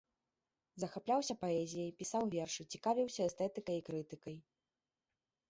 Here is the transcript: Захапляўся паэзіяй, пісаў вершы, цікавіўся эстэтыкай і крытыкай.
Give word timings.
Захапляўся 0.83 1.35
паэзіяй, 1.43 1.91
пісаў 1.99 2.23
вершы, 2.37 2.61
цікавіўся 2.77 3.21
эстэтыкай 3.29 3.75
і 3.83 3.87
крытыкай. 3.93 4.35